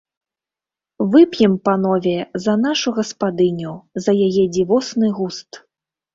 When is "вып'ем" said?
1.11-1.53